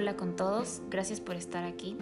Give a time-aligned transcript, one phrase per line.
[0.00, 1.94] Hola con todos, gracias por estar aquí.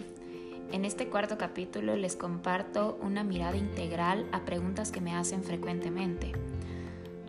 [0.71, 6.31] En este cuarto capítulo les comparto una mirada integral a preguntas que me hacen frecuentemente.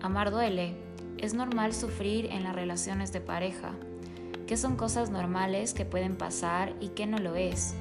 [0.01, 0.77] Amar duele.
[1.19, 3.73] Es normal sufrir en las relaciones de pareja.
[4.47, 7.75] ¿Qué son cosas normales que pueden pasar y qué no lo es?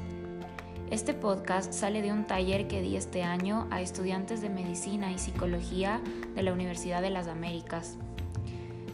[0.90, 5.20] Este podcast sale de un taller que di este año a estudiantes de medicina y
[5.20, 6.02] psicología
[6.34, 7.98] de la Universidad de las Américas,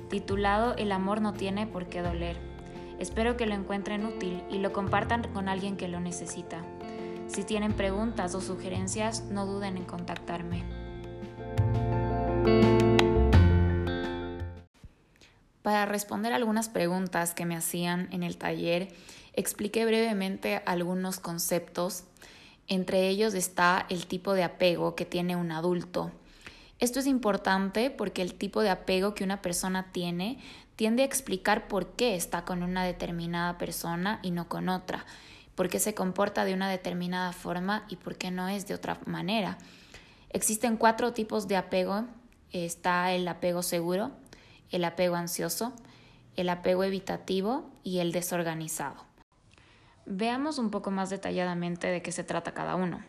[0.10, 2.55] titulado El amor no tiene por qué doler.
[3.06, 6.66] Espero que lo encuentren útil y lo compartan con alguien que lo necesita.
[7.28, 10.64] Si tienen preguntas o sugerencias, no duden en contactarme.
[15.62, 18.88] Para responder algunas preguntas que me hacían en el taller,
[19.34, 22.06] expliqué brevemente algunos conceptos.
[22.68, 26.12] Entre ellos está el tipo de apego que tiene un adulto.
[26.80, 30.40] Esto es importante porque el tipo de apego que una persona tiene
[30.76, 35.06] tiende a explicar por qué está con una determinada persona y no con otra,
[35.56, 39.00] por qué se comporta de una determinada forma y por qué no es de otra
[39.06, 39.58] manera.
[40.30, 42.06] Existen cuatro tipos de apego.
[42.52, 44.12] Está el apego seguro,
[44.70, 45.74] el apego ansioso,
[46.36, 48.96] el apego evitativo y el desorganizado.
[50.06, 53.02] Veamos un poco más detalladamente de qué se trata cada uno.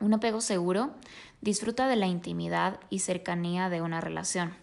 [0.00, 0.94] Un apego seguro
[1.40, 4.54] disfruta de la intimidad y cercanía de una relación.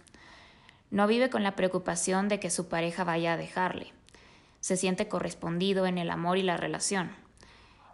[0.95, 3.91] No vive con la preocupación de que su pareja vaya a dejarle.
[4.61, 7.11] Se siente correspondido en el amor y la relación.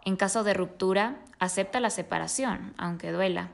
[0.04, 3.48] En caso de ruptura, acepta la separación, aunque duela.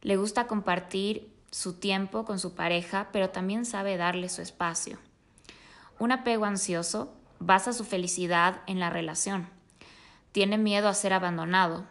[0.00, 4.96] Le gusta compartir su tiempo con su pareja, pero también sabe darle su espacio.
[5.98, 9.46] Un apego ansioso basa su felicidad en la relación.
[10.32, 11.84] Tiene miedo a ser abandonado.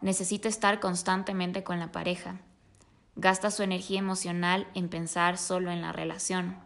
[0.00, 2.40] Necesita estar constantemente con la pareja.
[3.16, 6.56] Gasta su energía emocional en pensar solo en la relación.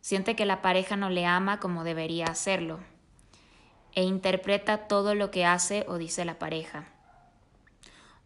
[0.00, 2.80] Siente que la pareja no le ama como debería hacerlo.
[3.92, 6.86] E interpreta todo lo que hace o dice la pareja.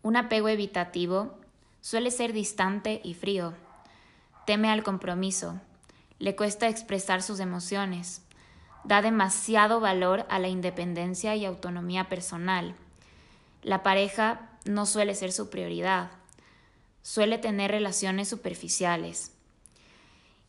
[0.02, 1.38] Un apego evitativo
[1.84, 3.52] Suele ser distante y frío.
[4.46, 5.60] Teme al compromiso.
[6.18, 8.22] Le cuesta expresar sus emociones.
[8.84, 12.74] Da demasiado valor a la independencia y autonomía personal.
[13.62, 16.10] La pareja no suele ser su prioridad.
[17.04, 19.32] Suele tener relaciones superficiales.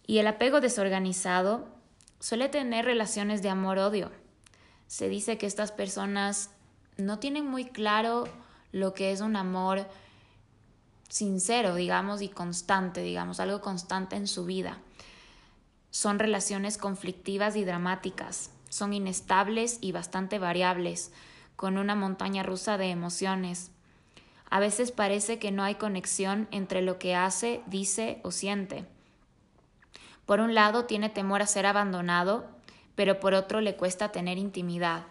[0.07, 1.67] Y el apego desorganizado
[2.21, 4.09] suele tener relaciones de amor-odio.
[4.87, 6.51] Se dice que estas personas
[6.95, 8.23] no tienen muy claro
[8.71, 9.85] lo que es un amor
[11.09, 14.79] sincero, digamos, y constante, digamos, algo constante en su vida.
[15.91, 21.11] Son relaciones conflictivas y dramáticas, son inestables y bastante variables,
[21.57, 23.71] con una montaña rusa de emociones.
[24.49, 28.85] A veces parece que no hay conexión entre lo que hace, dice o siente.
[30.25, 32.45] Por un lado tiene temor a ser abandonado,
[32.95, 35.03] pero por otro le cuesta tener intimidad.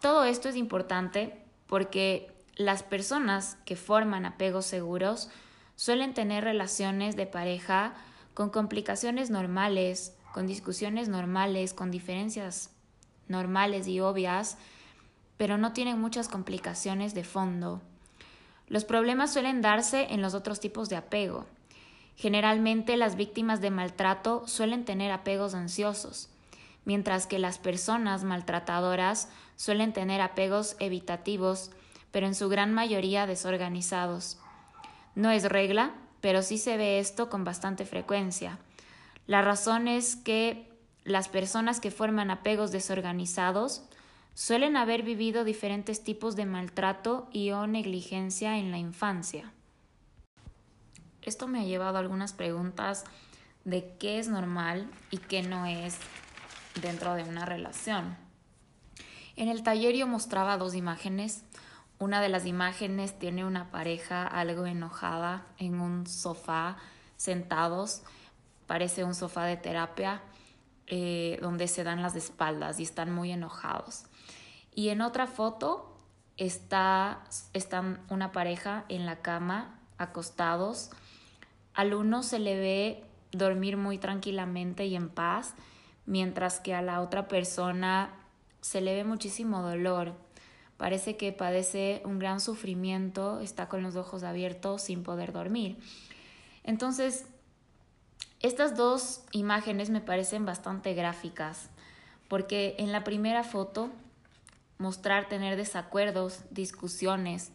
[0.00, 5.30] Todo esto es importante porque las personas que forman apegos seguros
[5.76, 7.94] suelen tener relaciones de pareja
[8.34, 12.70] con complicaciones normales, con discusiones normales, con diferencias
[13.28, 14.58] normales y obvias,
[15.36, 17.80] pero no tienen muchas complicaciones de fondo.
[18.68, 21.46] Los problemas suelen darse en los otros tipos de apego.
[22.16, 26.28] Generalmente las víctimas de maltrato suelen tener apegos ansiosos,
[26.84, 31.70] mientras que las personas maltratadoras suelen tener apegos evitativos
[32.14, 34.38] pero en su gran mayoría desorganizados.
[35.16, 38.60] No es regla, pero sí se ve esto con bastante frecuencia.
[39.26, 40.70] La razón es que
[41.02, 43.82] las personas que forman apegos desorganizados
[44.34, 49.52] suelen haber vivido diferentes tipos de maltrato y o negligencia en la infancia.
[51.22, 53.04] Esto me ha llevado a algunas preguntas
[53.64, 55.96] de qué es normal y qué no es
[56.82, 58.16] dentro de una relación.
[59.36, 61.44] En el taller yo mostraba dos imágenes
[61.98, 66.76] una de las imágenes tiene una pareja algo enojada en un sofá
[67.16, 68.02] sentados,
[68.66, 70.20] parece un sofá de terapia
[70.86, 74.04] eh, donde se dan las espaldas y están muy enojados.
[74.74, 75.90] Y en otra foto
[76.36, 80.90] está están una pareja en la cama acostados.
[81.74, 85.54] Al uno se le ve dormir muy tranquilamente y en paz,
[86.06, 88.14] mientras que a la otra persona
[88.60, 90.14] se le ve muchísimo dolor
[90.76, 95.78] Parece que padece un gran sufrimiento, está con los ojos abiertos sin poder dormir.
[96.64, 97.26] Entonces,
[98.40, 101.70] estas dos imágenes me parecen bastante gráficas,
[102.28, 103.90] porque en la primera foto
[104.78, 107.52] mostrar tener desacuerdos, discusiones,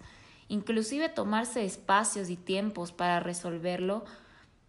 [0.47, 4.05] inclusive tomarse espacios y tiempos para resolverlo,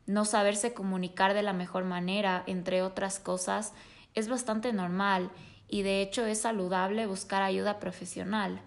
[0.07, 3.73] no saberse comunicar de la mejor manera, entre otras cosas,
[4.15, 5.31] es bastante normal
[5.69, 8.61] y de hecho es saludable buscar ayuda profesional.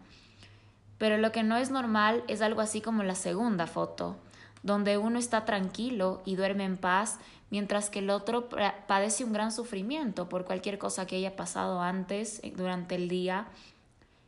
[0.97, 4.17] Pero lo que no es normal es algo así como la segunda foto,
[4.63, 7.19] donde uno está tranquilo y duerme en paz,
[7.53, 8.49] mientras que el otro
[8.87, 13.45] padece un gran sufrimiento por cualquier cosa que haya pasado antes, eh, durante el día,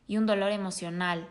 [0.07, 1.27] y un dolor emocional.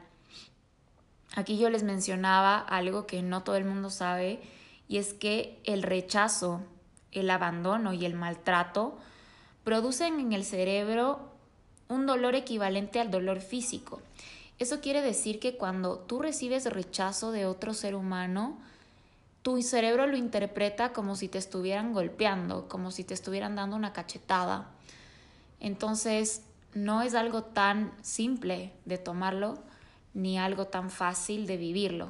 [1.37, 4.43] Aquí yo les mencionaba algo que no todo el mundo sabe,
[4.89, 6.63] y es que el rechazo,
[7.13, 8.99] el abandono y el maltrato
[9.63, 11.31] producen en el cerebro
[11.89, 14.03] un dolor equivalente al dolor físico.
[14.59, 18.59] Eso quiere decir que cuando tú recibes rechazo de otro ser humano,
[19.45, 23.93] tu cerebro lo interpreta como si te estuvieran golpeando, como si te estuvieran dando una
[23.93, 24.71] cachetada.
[25.61, 26.43] Entonces,
[26.73, 29.59] no es algo tan simple de tomarlo,
[30.15, 32.09] ni algo tan fácil de vivirlo.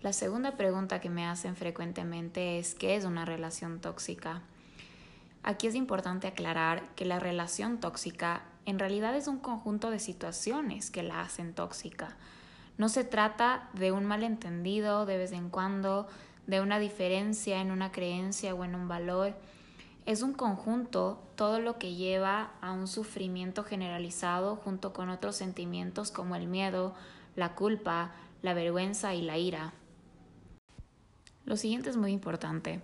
[0.00, 4.40] La segunda pregunta que me hacen frecuentemente es ¿qué es una relación tóxica?
[5.42, 10.90] Aquí es importante aclarar que la relación tóxica en realidad es un conjunto de situaciones
[10.90, 12.16] que la hacen tóxica.
[12.76, 16.08] No se trata de un malentendido de vez en cuando,
[16.46, 19.34] de una diferencia en una creencia o en un valor.
[20.06, 26.10] Es un conjunto todo lo que lleva a un sufrimiento generalizado junto con otros sentimientos
[26.10, 26.94] como el miedo,
[27.36, 28.12] la culpa,
[28.42, 29.72] la vergüenza y la ira.
[31.44, 32.80] Lo siguiente es muy importante.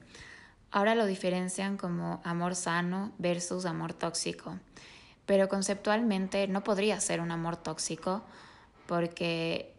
[0.70, 4.56] Ahora lo diferencian como amor sano versus amor tóxico.
[5.26, 8.22] Pero conceptualmente no podría ser un amor tóxico
[8.86, 9.75] porque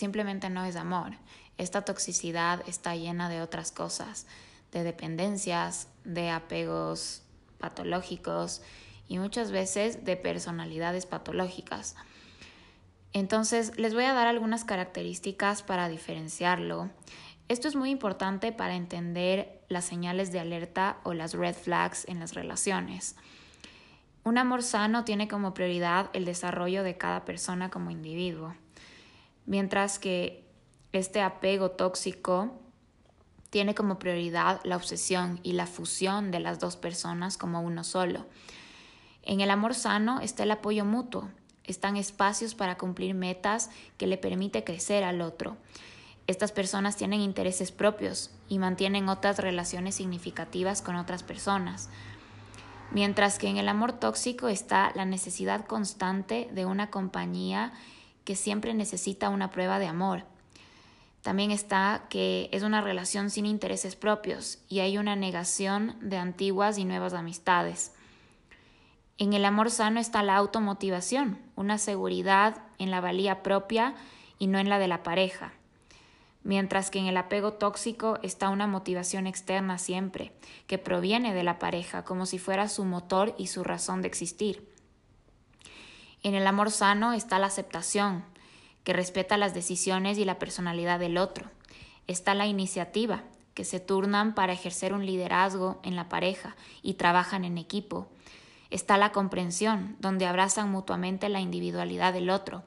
[0.00, 1.12] simplemente no es amor.
[1.58, 4.26] Esta toxicidad está llena de otras cosas,
[4.72, 7.22] de dependencias, de apegos
[7.58, 8.62] patológicos
[9.08, 11.96] y muchas veces de personalidades patológicas.
[13.12, 16.88] Entonces, les voy a dar algunas características para diferenciarlo.
[17.48, 22.20] Esto es muy importante para entender las señales de alerta o las red flags en
[22.20, 23.16] las relaciones.
[24.24, 28.54] Un amor sano tiene como prioridad el desarrollo de cada persona como individuo,
[29.50, 30.46] mientras que
[30.92, 32.58] este apego tóxico
[33.50, 38.26] tiene como prioridad la obsesión y la fusión de las dos personas como uno solo.
[39.22, 41.28] En el amor sano está el apoyo mutuo,
[41.64, 45.58] están espacios para cumplir metas que le permite crecer al otro
[46.30, 51.88] estas personas tienen intereses propios y mantienen otras relaciones significativas con otras personas.
[52.92, 57.72] Mientras que en el amor tóxico está la necesidad constante de una compañía
[58.30, 60.22] que siempre necesita una prueba de amor.
[61.20, 66.78] También está que es una relación sin intereses propios y hay una negación de antiguas
[66.78, 67.92] y nuevas amistades.
[69.18, 73.96] En el amor sano está la automotivación, una seguridad en la valía propia
[74.38, 75.52] y no en la de la pareja
[76.42, 80.32] mientras que en el apego tóxico está una motivación externa siempre,
[80.68, 84.69] que proviene de la pareja, como si fuera su motor y su razón de existir.
[86.22, 88.24] En el amor sano está la aceptación,
[88.84, 91.50] que respeta las decisiones y la personalidad del otro.
[92.06, 93.22] Está la iniciativa,
[93.54, 98.08] que se turnan para ejercer un liderazgo en la pareja y trabajan en equipo.
[98.70, 102.62] Está la comprensión, donde abrazan mutuamente la individualidad del otro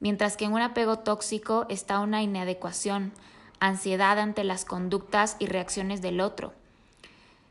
[0.00, 3.12] mientras que en un apego tóxico está una inadecuación,
[3.60, 6.52] ansiedad ante las conductas y reacciones del otro.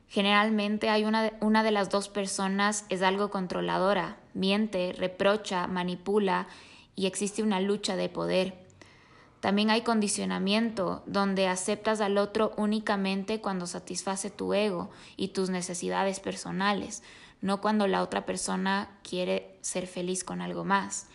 [0.10, 6.48] Generalmente hay una de, una de las dos personas es algo controladora, miente, reprocha, manipula
[6.96, 8.68] y existe una lucha de poder.
[9.40, 16.20] También hay condicionamiento, donde aceptas al otro únicamente cuando satisface tu ego y tus necesidades
[16.20, 17.04] personales,
[17.42, 21.08] no cuando la otra persona quiere ser feliz con algo más.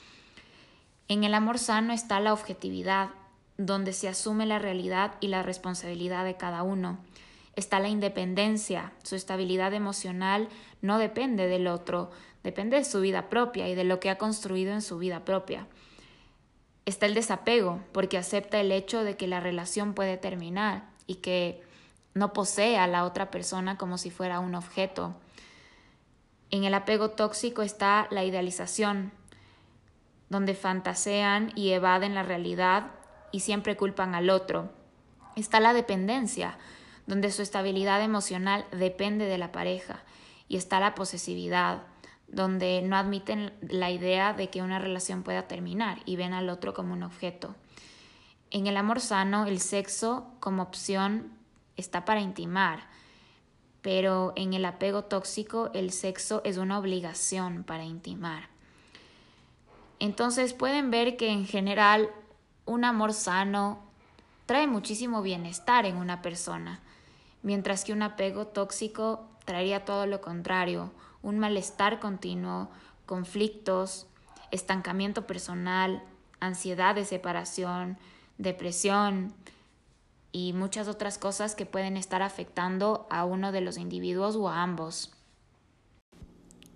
[1.08, 3.10] En el amor sano está la objetividad,
[3.58, 6.98] donde se asume la realidad y la responsabilidad de cada uno.
[7.54, 10.48] Está la independencia, su estabilidad emocional
[10.80, 12.10] no depende del otro,
[12.42, 15.66] depende de su vida propia y de lo que ha construido en su vida propia.
[16.86, 21.62] Está el desapego, porque acepta el hecho de que la relación puede terminar y que
[22.14, 25.14] no posee a la otra persona como si fuera un objeto.
[26.50, 29.12] En el apego tóxico está la idealización,
[30.28, 32.90] donde fantasean y evaden la realidad
[33.30, 34.70] y siempre culpan al otro.
[35.36, 36.58] Está la dependencia,
[37.06, 40.02] donde su estabilidad emocional depende de la pareja.
[40.48, 41.82] Y está la posesividad,
[42.28, 46.74] donde no admiten la idea de que una relación pueda terminar y ven al otro
[46.74, 47.54] como un objeto.
[48.50, 51.32] En el amor sano, el sexo como opción
[51.76, 52.86] está para intimar,
[53.80, 58.48] pero en el apego tóxico, el sexo es una obligación para intimar.
[59.98, 62.10] Entonces pueden ver que en general
[62.64, 63.80] un amor sano
[64.46, 66.80] trae muchísimo bienestar en una persona,
[67.42, 72.70] mientras que un apego tóxico traería todo lo contrario, un malestar continuo,
[73.06, 74.06] conflictos,
[74.50, 76.02] estancamiento personal,
[76.40, 77.98] ansiedad de separación,
[78.38, 79.34] depresión
[80.32, 84.62] y muchas otras cosas que pueden estar afectando a uno de los individuos o a
[84.62, 85.12] ambos.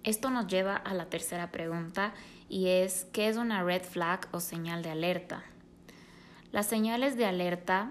[0.04, 2.14] Esto nos lleva a la tercera pregunta
[2.49, 5.42] y es ¿qué es una red flag o señal de alerta?
[6.52, 7.90] Las señales de alerta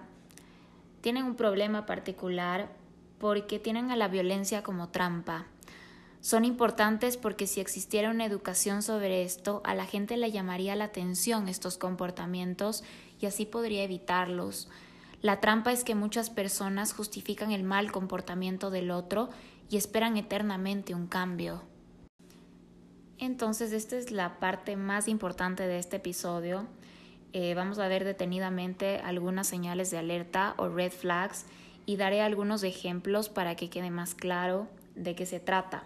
[1.06, 2.68] tienen un problema particular
[3.20, 5.46] porque tienen a la violencia como trampa.
[6.20, 10.86] Son importantes porque si existiera una educación sobre esto, a la gente le llamaría la
[10.86, 12.84] atención estos comportamientos
[13.22, 14.68] y así podría evitarlos.
[15.22, 19.30] La trampa es que muchas personas justifican el mal comportamiento del otro
[19.70, 21.62] y esperan eternamente un cambio.
[23.20, 26.66] Entonces, esta es la parte más importante de este episodio.
[27.38, 31.46] Eh, vamos a ver detenidamente algunas señales de alerta o red flags
[31.86, 35.84] y daré algunos ejemplos para que quede más claro de qué se trata.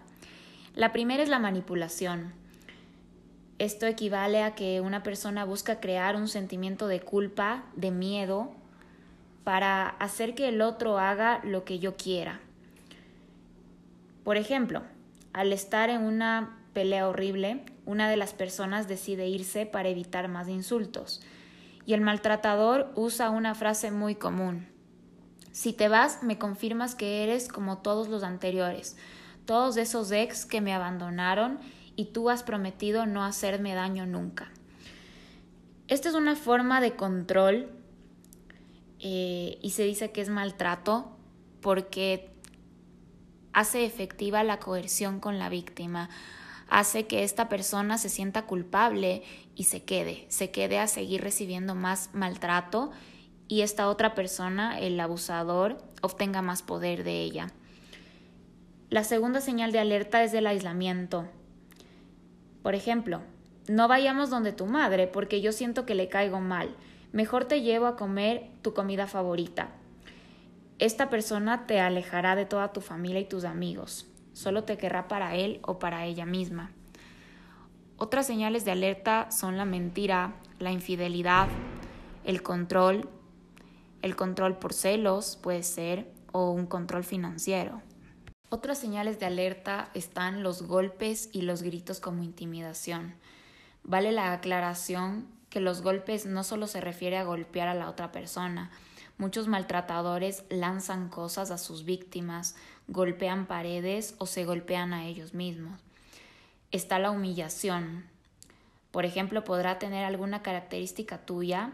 [0.76, 2.32] La primera es la manipulación.
[3.58, 8.52] Esto equivale a que una persona busca crear un sentimiento de culpa, de miedo,
[9.42, 12.38] para hacer que el otro haga lo que yo quiera.
[14.22, 14.84] Por ejemplo,
[15.32, 20.46] al estar en una pelea horrible, una de las personas decide irse para evitar más
[20.46, 21.20] insultos.
[21.90, 24.68] Y el maltratador usa una frase muy común.
[25.50, 28.96] Si te vas, me confirmas que eres como todos los anteriores,
[29.44, 31.58] todos esos ex que me abandonaron
[31.96, 34.52] y tú has prometido no hacerme daño nunca.
[35.88, 37.68] Esta es una forma de control
[39.00, 41.10] eh, y se dice que es maltrato
[41.60, 42.30] porque
[43.52, 46.08] hace efectiva la coerción con la víctima
[46.70, 49.22] hace que esta persona se sienta culpable
[49.56, 52.92] y se quede, se quede a seguir recibiendo más maltrato
[53.48, 57.48] y esta otra persona, el abusador, obtenga más poder de ella.
[58.88, 61.28] La segunda señal de alerta es el aislamiento.
[62.62, 63.20] Por ejemplo,
[63.66, 66.74] no vayamos donde tu madre porque yo siento que le caigo mal.
[67.12, 69.70] Mejor te llevo a comer tu comida favorita.
[70.78, 75.34] Esta persona te alejará de toda tu familia y tus amigos solo te querrá para
[75.36, 76.72] él o para ella misma.
[77.96, 81.48] Otras señales de alerta son la mentira, la infidelidad,
[82.24, 83.08] el control,
[84.02, 87.82] el control por celos puede ser o un control financiero.
[88.48, 93.14] Otras señales de alerta están los golpes y los gritos como intimidación.
[93.84, 98.12] Vale la aclaración que los golpes no solo se refiere a golpear a la otra
[98.12, 98.70] persona,
[99.20, 102.56] Muchos maltratadores lanzan cosas a sus víctimas,
[102.88, 105.78] golpean paredes o se golpean a ellos mismos.
[106.70, 108.06] Está la humillación.
[108.90, 111.72] Por ejemplo, podrá tener alguna característica tuya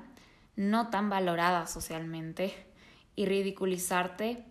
[0.56, 2.52] no tan valorada socialmente
[3.14, 4.44] y ridiculizarte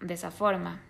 [0.00, 0.80] de esa forma.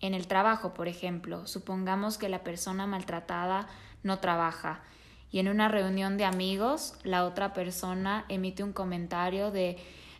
[0.00, 3.66] En el trabajo, por ejemplo, supongamos que la persona maltratada
[4.02, 4.82] no trabaja
[5.30, 9.78] y en una reunión de amigos la otra persona emite un comentario de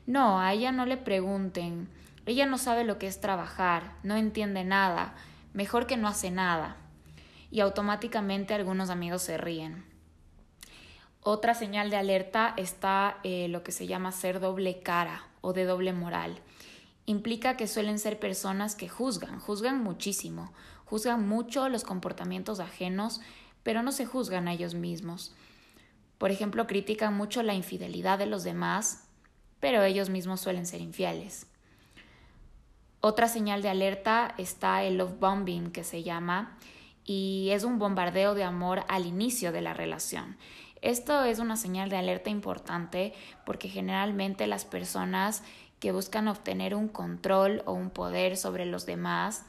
[0.08, 1.86] no, a ella no le pregunten.
[2.24, 5.14] Ella no sabe lo que es trabajar, no entiende nada,
[5.52, 6.78] mejor que no hace nada.
[7.50, 9.84] Y automáticamente algunos amigos se ríen.
[11.20, 15.66] Otra señal de alerta está eh, lo que se llama ser doble cara o de
[15.66, 16.40] doble moral.
[17.04, 20.54] Implica que suelen ser personas que juzgan, juzgan muchísimo,
[20.86, 23.20] juzgan mucho los comportamientos ajenos,
[23.62, 25.34] pero no se juzgan a ellos mismos.
[26.16, 29.07] Por ejemplo, critican mucho la infidelidad de los demás
[29.60, 31.46] pero ellos mismos suelen ser infieles.
[33.00, 36.56] Otra señal de alerta está el love bombing que se llama
[37.04, 40.36] y es un bombardeo de amor al inicio de la relación.
[40.82, 45.42] Esto es una señal de alerta importante porque generalmente las personas
[45.80, 49.44] que buscan obtener un control o un poder sobre los demás,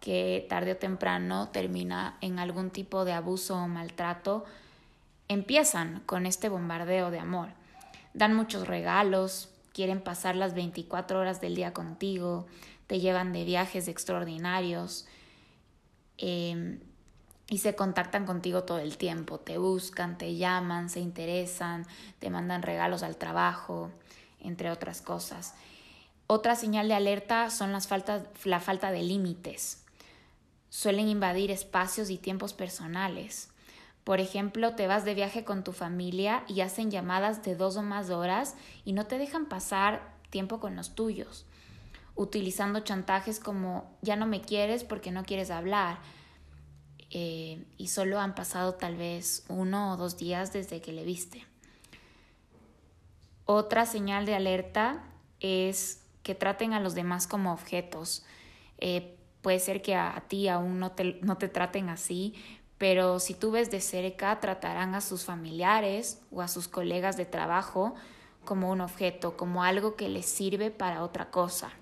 [0.00, 4.44] que tarde o temprano termina en algún tipo de abuso o maltrato,
[5.28, 7.48] empiezan con este bombardeo de amor
[8.14, 12.46] dan muchos regalos, quieren pasar las 24 horas del día contigo,
[12.86, 15.06] te llevan de viajes extraordinarios
[16.18, 16.80] em,
[17.48, 21.86] y se contactan contigo todo el tiempo, te buscan, te llaman, se interesan,
[22.18, 23.90] te mandan regalos al trabajo,
[24.40, 25.54] entre otras cosas.
[26.26, 29.84] Otra señal de alerta son las faltas, la falta de límites.
[30.68, 33.49] Suelen invadir espacios y tiempos personales.
[34.10, 37.82] Por ejemplo, te vas de viaje con tu familia y hacen llamadas de dos o
[37.84, 41.46] más horas y no te dejan pasar tiempo con los tuyos,
[42.16, 46.00] utilizando chantajes como ya no me quieres porque no quieres hablar
[47.10, 51.46] eh, y solo han pasado tal vez uno o dos días desde que le viste.
[53.44, 55.04] Otra señal de alerta
[55.38, 58.24] es que traten a los demás como objetos.
[58.78, 62.34] Eh, puede ser que a, ti aún no te, no te traten así,
[62.80, 67.26] pero si tú ves de cerca, tratarán a sus familiares o a sus colegas de
[67.26, 67.94] trabajo
[68.46, 71.72] como un objeto, como algo que les sirve para otra cosa.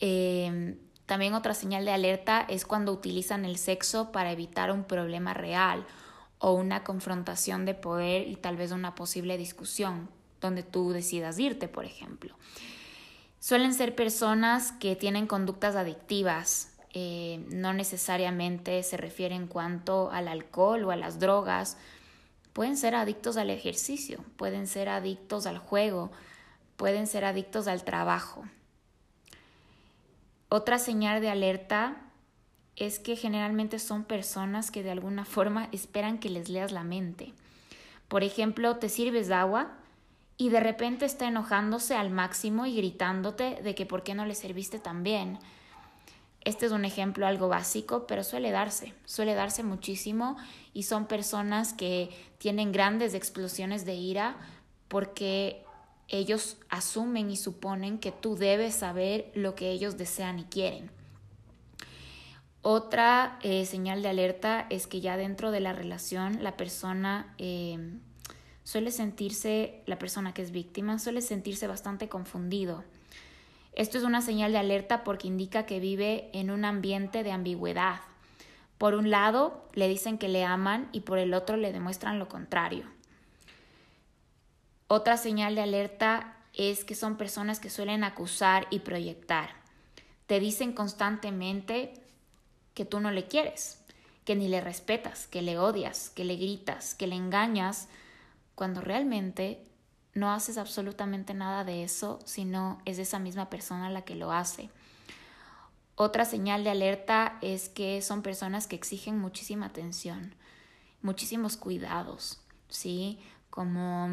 [0.00, 0.76] Em,
[1.06, 5.86] también otra señal de alerta es cuando utilizan el sexo para evitar un problema real
[6.40, 10.10] o una confrontación de poder y tal vez una posible discusión
[10.42, 12.36] donde tú decidas irte, por ejemplo.
[13.40, 20.28] Suelen ser personas que tienen conductas adictivas, eh, no necesariamente se refiere en cuanto al
[20.28, 21.76] alcohol o a las drogas,
[22.52, 26.10] pueden ser adictos al ejercicio, pueden ser adictos al juego,
[26.76, 28.44] pueden ser adictos al trabajo.
[30.48, 31.96] Otra señal de alerta
[32.76, 37.32] es que generalmente son personas que de alguna forma esperan que les leas la mente.
[38.08, 39.72] Por ejemplo, te sirves de agua
[40.38, 44.34] y de repente está enojándose al máximo y gritándote de que por qué no le
[44.34, 45.38] serviste tan bien.
[46.48, 50.38] Este es un ejemplo algo básico, pero suele darse, suele darse muchísimo
[50.72, 54.34] y son personas que tienen grandes explosiones de ira
[54.88, 55.62] porque
[56.08, 60.90] ellos asumen y suponen que tú debes saber lo que ellos desean y quieren.
[62.62, 67.78] Otra eh, señal de alerta es que ya dentro de la relación la persona eh,
[68.64, 72.84] suele sentirse, la persona que es víctima suele sentirse bastante confundido
[73.72, 78.00] esto es una señal de alerta porque indica que vive en un ambiente de ambigüedad.
[78.76, 82.28] Por un lado, le dicen que le aman y por el otro le demuestran lo
[82.28, 82.84] contrario.
[84.86, 89.50] Otra señal de alerta es que son personas que suelen acusar y proyectar.
[90.26, 91.92] Te dicen constantemente
[92.74, 93.82] que tú no le quieres,
[94.24, 97.88] que ni le respetas, que le odias, que le gritas, que le engañas,
[98.54, 99.67] cuando realmente
[100.18, 104.70] no haces absolutamente nada de eso, sino es esa misma persona la que lo hace.
[105.94, 110.34] Otra señal de alerta es que son personas que exigen muchísima atención,
[111.02, 113.18] muchísimos cuidados, ¿sí?
[113.50, 114.08] Como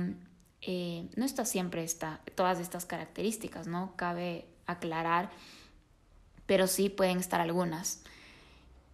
[0.62, 3.96] eh, no está siempre esta, todas estas características, ¿no?
[3.96, 5.30] Cabe aclarar,
[6.48, 8.04] pero sí pueden estar algunas.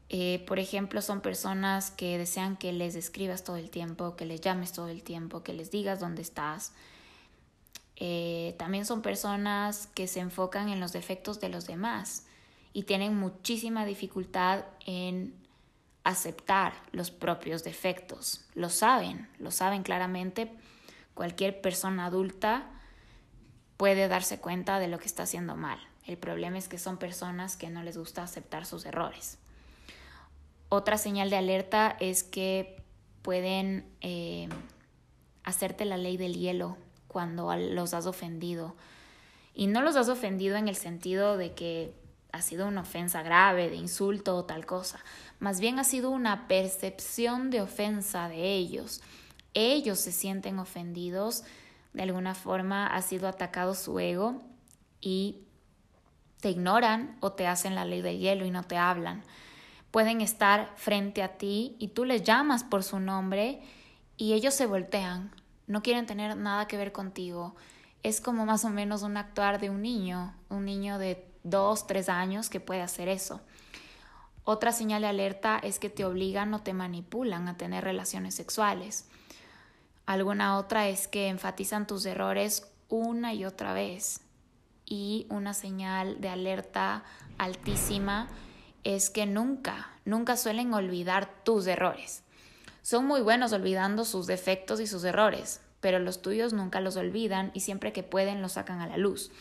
[0.09, 4.41] Eh, por ejemplo, son personas que desean que les escribas todo el tiempo, que les
[4.41, 6.73] llames todo el tiempo, que les digas dónde estás,
[8.03, 12.25] eh, también son personas que se enfocan en los defectos de los demás
[12.73, 15.35] y tienen muchísima dificultad en
[16.03, 18.43] aceptar los propios defectos.
[18.55, 20.51] Lo saben, lo saben claramente.
[21.13, 22.71] Cualquier persona adulta
[23.77, 25.77] puede darse cuenta de lo que está haciendo mal.
[26.07, 29.37] El problema es que son personas que no les gusta aceptar sus errores.
[30.69, 32.81] Otra señal de alerta es que
[33.21, 34.49] pueden eh,
[35.43, 36.77] hacerte la ley del hielo
[37.11, 38.73] cuando los has ofendido.
[39.53, 41.93] Y no los has ofendido en el sentido de que
[42.31, 44.99] ha sido una ofensa grave, de insulto o tal cosa.
[45.39, 49.01] Más bien ha sido una percepción de ofensa de ellos.
[49.53, 51.43] Ellos se sienten ofendidos,
[51.91, 54.41] de alguna forma ha sido atacado su ego
[55.01, 55.43] y
[56.39, 59.21] te ignoran o te hacen la ley del hielo y no te hablan.
[59.91, 63.61] Pueden estar frente a ti y tú les llamas por su nombre
[64.15, 65.40] y ellos se voltean
[65.71, 67.55] no quieren tener nada que ver contigo.
[68.03, 72.09] Es como más o menos un actuar de un niño, un niño de dos, tres
[72.09, 73.39] años que puede hacer eso.
[74.43, 79.07] Otra señal de alerta es que te obligan o te manipulan a tener relaciones sexuales.
[80.05, 84.19] Alguna otra es que enfatizan tus errores una y otra vez.
[84.85, 87.05] Y una señal de alerta
[87.37, 88.27] altísima
[88.83, 92.23] es que nunca, nunca suelen olvidar tus errores.
[92.81, 97.51] Son muy buenos olvidando sus defectos y sus errores, pero los tuyos nunca los olvidan
[97.53, 99.31] y siempre que pueden los sacan a la luz.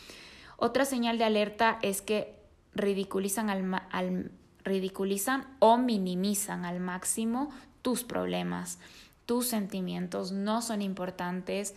[0.57, 2.39] Otra señal de alerta es que
[2.75, 3.49] ridiculizan,
[3.91, 4.31] al,
[4.63, 7.51] ridiculizan o minimizan al máximo
[7.83, 8.79] tus problemas,
[9.25, 11.75] tus sentimientos no son importantes,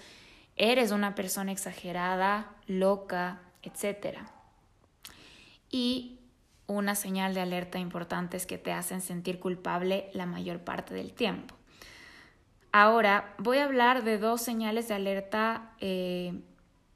[0.57, 4.17] eres una persona exagerada, loca, etc.
[5.69, 6.19] Y
[6.67, 11.13] una señal de alerta importante es que te hacen sentir culpable la mayor parte del
[11.13, 11.55] tiempo.
[12.71, 16.41] Ahora voy a hablar de dos señales de alerta eh,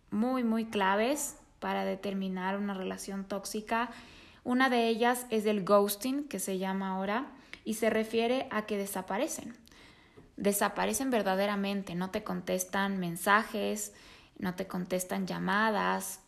[0.10, 3.90] muy, muy claves para determinar una relación tóxica.
[4.44, 7.28] Una de ellas es el ghosting, que se llama ahora,
[7.64, 9.56] y se refiere a que desaparecen.
[10.38, 13.94] Desaparecen verdaderamente, no te contestan mensajes,
[14.40, 16.22] no te contestan llamadas,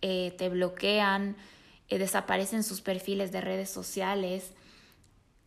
[0.00, 1.36] eh, te bloquean,
[1.88, 4.52] eh, desaparecen sus perfiles de redes sociales.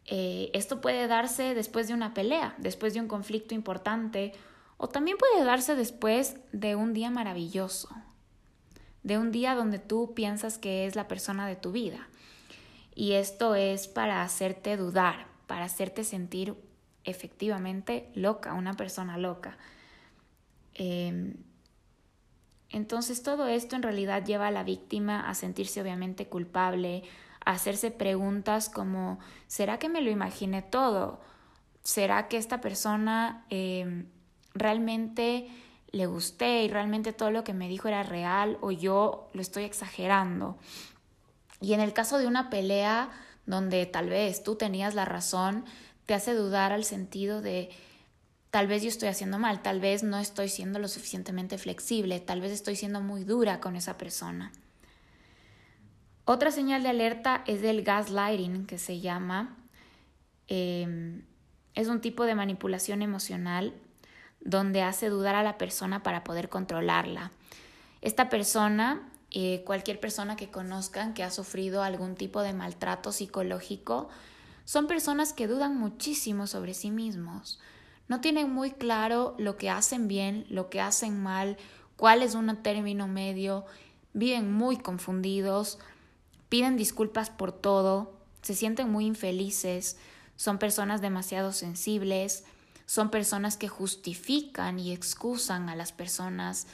[0.06, 4.34] Eh, esto puede darse después de una pelea, después de un conflicto importante,
[4.78, 7.90] o también puede darse después de un día maravilloso,
[9.04, 12.08] de un día donde tú piensas que es la persona de tu vida.
[12.94, 16.56] Y esto es para hacerte dudar, para hacerte sentir
[17.04, 19.58] efectivamente loca, una persona loca.
[20.74, 21.36] Em,
[22.76, 27.04] entonces todo esto en realidad lleva a la víctima a sentirse obviamente culpable,
[27.46, 31.22] a hacerse preguntas como ¿será que me lo imaginé todo?
[31.84, 34.08] ¿Será que esta persona em,
[34.54, 35.48] realmente
[35.92, 39.64] le gusté y realmente todo lo que me dijo era real o yo lo estoy
[39.64, 40.58] exagerando?
[41.62, 43.10] Y en el caso de una pelea
[43.46, 45.64] donde tal vez tú tenías la razón,
[46.06, 47.70] te hace dudar al sentido de
[48.56, 52.40] tal vez yo estoy haciendo mal, tal vez no estoy siendo lo suficientemente flexible, tal
[52.40, 54.54] vez estoy siendo muy dura con esa persona.
[56.24, 59.58] Otra señal de alerta es del gaslighting, que se llama.
[60.48, 61.24] Em,
[61.74, 63.74] es un tipo de manipulación emocional
[64.40, 67.34] donde hace dudar a la persona para poder controlarla.
[68.00, 74.08] Esta persona, eh, cualquier persona que conozcan que ha sufrido algún tipo de maltrato psicológico,
[74.64, 77.60] son personas que dudan muchísimo sobre sí mismos.
[78.08, 81.58] No tienen muy claro lo que hacen bien, lo que hacen mal,
[81.98, 83.66] cuál es un término medio,
[84.14, 85.80] viven muy confundidos,
[86.50, 89.98] piden disculpas por todo, se sienten muy infelices,
[90.36, 92.44] son personas demasiado sensibles,
[92.86, 96.68] son personas que justifican y excusan a las personas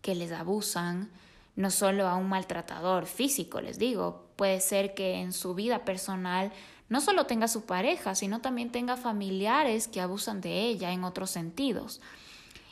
[0.00, 1.10] que les abusan,
[1.56, 6.52] no solo a un maltratador físico, les digo, puede ser que en su vida personal
[6.88, 11.30] no solo tenga su pareja, sino también tenga familiares que abusan de ella en otros
[11.30, 12.00] sentidos,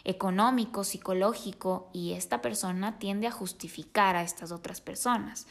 [0.04, 5.46] económico, psicológico, y esta persona tiende a justificar a estas otras personas.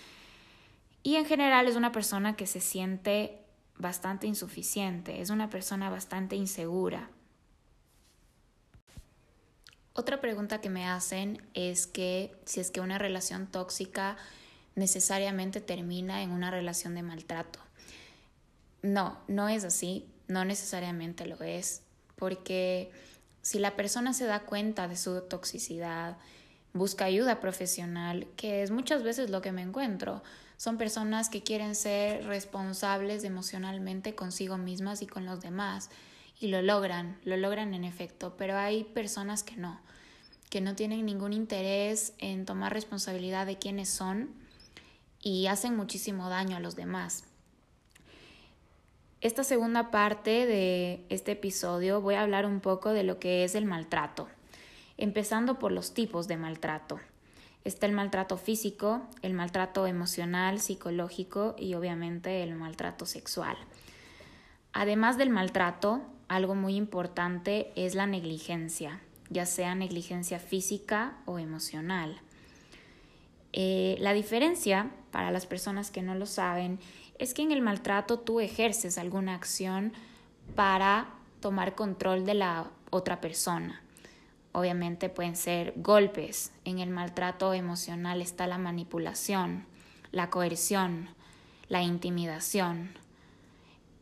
[1.04, 3.45] Y en general es una persona que se siente
[3.78, 7.10] bastante insuficiente, es una persona bastante insegura.
[9.93, 14.17] Otra pregunta que me hacen es que si es que una relación tóxica
[14.75, 17.64] necesariamente termina en una relación de maltrato.
[18.85, 21.81] No, no es así, no necesariamente lo es,
[22.15, 22.91] porque
[23.41, 26.17] si la persona se da cuenta de su toxicidad,
[26.71, 30.21] busca ayuda profesional, que es muchas veces lo que me encuentro,
[30.57, 35.89] son personas que quieren ser responsables emocionalmente consigo mismas y con los demás,
[36.39, 39.81] y lo logran, lo logran en efecto, pero hay personas que no,
[40.51, 44.29] que no tienen ningún interés en tomar responsabilidad de quiénes son
[45.23, 47.23] y hacen muchísimo daño a los demás.
[49.25, 53.55] Esta segunda parte de este episodio voy a hablar un poco de lo que es
[53.55, 54.27] el maltrato,
[54.97, 56.99] empezando por los tipos de maltrato.
[57.63, 63.57] Está el maltrato físico, el maltrato emocional, psicológico y obviamente el maltrato sexual.
[64.73, 72.21] Además del maltrato, algo muy importante es la negligencia, ya sea negligencia física o emocional.
[73.53, 76.77] Eh, la diferencia, para las personas que no lo saben,
[77.19, 79.93] es que en el maltrato tú ejerces alguna acción
[80.56, 83.82] para tomar control de la otra persona.
[84.51, 86.51] Obviamente pueden ser golpes.
[86.63, 89.65] En el maltrato emocional está la manipulación,
[90.12, 91.10] la coerción,
[91.67, 92.91] la intimidación.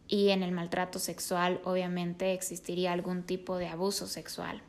[0.08, 4.62] Y en el maltrato sexual obviamente existiría algún tipo de abuso sexual.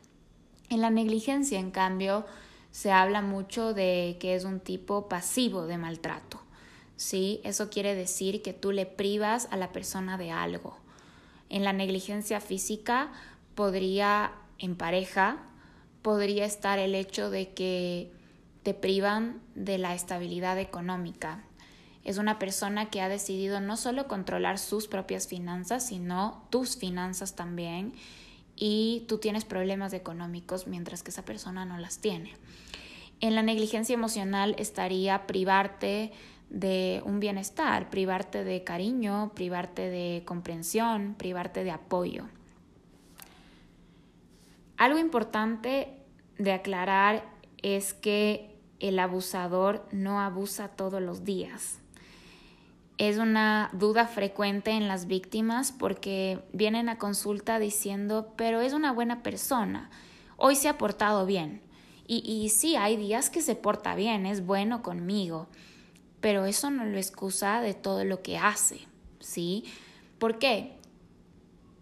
[0.69, 2.25] En la negligencia, en cambio,
[2.71, 6.44] se habla mucho de que es un tipo pasivo de maltrato.
[6.97, 7.41] ¿Sí?
[7.43, 10.77] Eso quiere decir que tú le privas a la persona de algo.
[11.49, 13.11] En la negligencia física
[13.55, 15.37] podría, en pareja,
[16.01, 18.11] podría estar el hecho de que
[18.63, 21.43] te privan de la estabilidad económica.
[22.03, 27.35] Es una persona que ha decidido no solo controlar sus propias finanzas, sino tus finanzas
[27.35, 27.93] también,
[28.55, 32.33] y tú tienes problemas económicos mientras que esa persona no las tiene.
[33.19, 36.11] En la negligencia emocional estaría privarte
[36.55, 42.27] de un bienestar, privarte de cariño, privarte de comprensión, privarte de apoyo.
[44.77, 45.89] Algo importante
[46.37, 47.25] de aclarar
[47.61, 51.79] es que el abusador no abusa todos los días.
[52.97, 58.93] Es una duda frecuente en las víctimas porque vienen a consulta diciendo, pero es una
[58.93, 59.89] buena persona,
[60.37, 61.61] hoy se ha portado bien.
[62.07, 65.49] Y, y sí, hay días que se porta bien, es bueno conmigo
[66.25, 68.87] pero eso no lo excusa de todo lo que hace,
[69.19, 69.63] ¿sí?
[70.17, 70.75] ¿Por qué?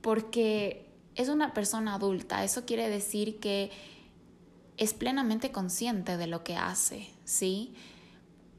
[0.01, 3.71] Porque es una persona adulta, eso quiere decir que
[4.75, 7.73] es plenamente consciente de lo que hace, ¿sí?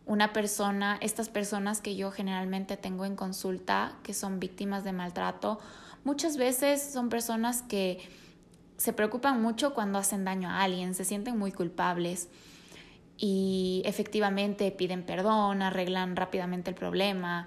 [0.07, 5.61] Una persona, estas personas que yo generalmente tengo en consulta, que son víctimas de maltrato,
[6.03, 7.99] muchas veces son personas que
[8.79, 12.31] se preocupan mucho cuando hacen daño a alguien, se sienten muy culpables
[13.16, 17.46] y efectivamente piden perdón, arreglan rápidamente el problema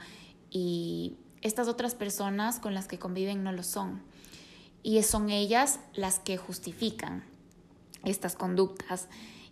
[0.49, 4.01] y estas otras personas con las que conviven no lo son.
[4.84, 7.23] Y son ellas las que justifican
[8.03, 9.10] estas conductas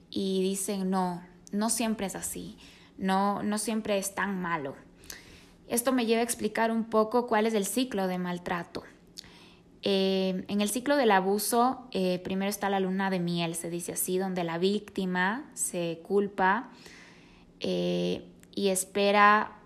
[0.10, 2.58] y dicen, no, no siempre es así,
[2.98, 4.76] no, no siempre es tan malo.
[5.68, 8.84] Esto me lleva a explicar un poco cuál es el ciclo de maltrato.
[9.88, 13.92] Eh, en el ciclo del abuso, eh, primero está la luna de miel, se dice
[13.92, 16.72] así, donde la víctima se culpa
[17.60, 19.60] eh, y espera,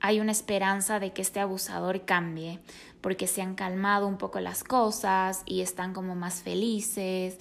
[0.00, 2.58] hay una esperanza de que este abusador cambie,
[3.00, 7.38] porque se han calmado un poco las cosas y están como más felices,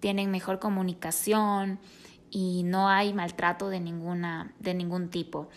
[0.00, 1.78] tienen mejor comunicación
[2.30, 5.50] y no hay maltrato de, ninguna, de ningún tipo.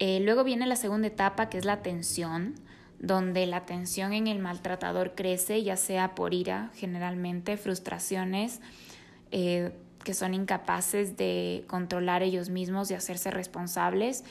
[0.00, 2.56] Luego viene la segunda etapa que es la tensión,
[2.98, 8.60] donde la tensión en el maltratador crece, ya sea por ira, generalmente, frustraciones,
[9.30, 14.24] eh, que son incapaces de controlar ellos mismos, y hacerse responsables,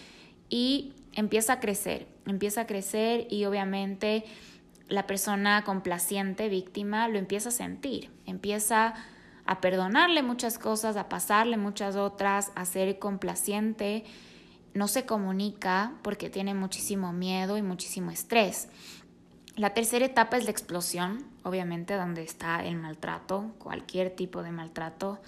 [0.49, 4.23] y empieza a crecer, empieza a crecer y obviamente
[4.89, 8.93] la persona complaciente, víctima, lo empieza a sentir, empieza
[9.45, 14.03] a perdonarle muchas cosas, a pasarle muchas otras, a ser complaciente,
[14.73, 18.69] no se comunica porque tiene muchísimo miedo y muchísimo estrés.
[19.55, 25.19] La tercera etapa es la explosión, obviamente, donde está el maltrato, cualquier tipo de maltrato,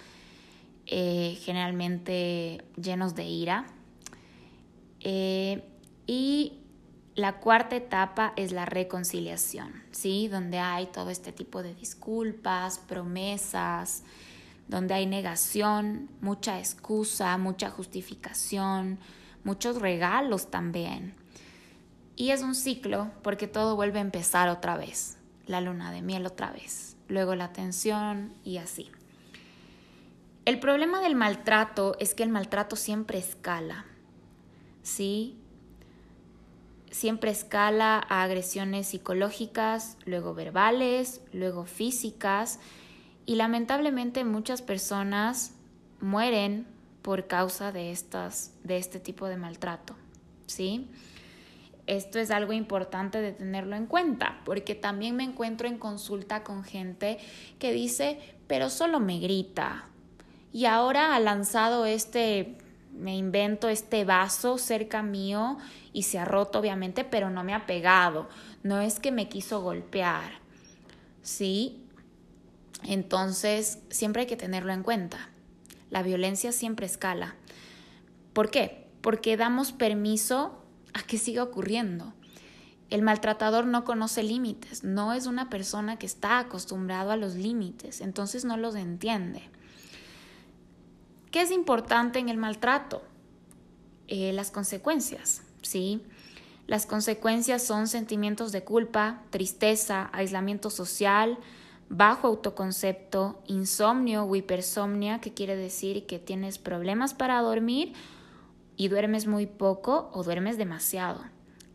[0.88, 3.68] eh, generalmente llenos de ira.
[5.02, 5.64] Eh,
[6.08, 6.54] y
[7.14, 10.28] la cuarta etapa es la reconciliación, ¿sí?
[10.28, 14.04] Donde hay todo este tipo de disculpas, promesas,
[14.68, 18.98] donde hay negación, mucha excusa, mucha justificación,
[19.46, 21.16] muchos regalos también.
[22.18, 26.26] Y es un ciclo porque todo vuelve a empezar otra vez, la luna de miel
[26.26, 28.92] otra vez, luego la tensión y así.
[30.44, 33.86] El problema del maltrato es que el maltrato siempre escala,
[34.84, 35.40] ¿sí?
[36.96, 42.60] siempre escala a agresiones psicológicas, luego verbales, luego físicas
[43.26, 45.52] y lamentablemente muchas personas
[46.00, 46.66] mueren
[47.06, 49.96] por causa de estas de este tipo de maltrato,
[50.48, 50.90] ¿sí?
[51.86, 56.64] Esto es algo importante de tenerlo en cuenta, porque también me encuentro en consulta con
[56.64, 57.20] gente
[57.60, 59.86] que dice, pero solo me grita.
[60.52, 62.58] Y ahora ha lanzado este
[62.92, 65.60] me invento este vaso cerca mío
[65.94, 68.30] y se ha roto obviamente, pero no me ha pegado.
[68.64, 70.40] No es que me quiso golpear.
[71.22, 71.86] ¿Sí?
[72.82, 75.30] Entonces, siempre hay que tenerlo en cuenta.
[75.96, 77.36] La violencia siempre escala.
[78.34, 78.86] ¿Por qué?
[79.00, 80.62] Porque damos permiso
[80.94, 82.14] a que siga ocurriendo.
[82.90, 88.02] El maltratador no conoce límites, no es una persona que está acostumbrado a los límites,
[88.02, 89.44] entonces no los entiende.
[91.32, 93.02] ¿Qué es importante en el maltrato?
[94.10, 96.04] Eh, las consecuencias, ¿sí?
[96.68, 101.38] Las consecuencias son sentimientos de culpa, tristeza, aislamiento social,
[101.90, 107.94] bajo autoconcepto, insomnio o hipersomnia, que quiere decir que tienes problemas para dormir
[108.76, 111.22] y duermes muy poco o duermes demasiado.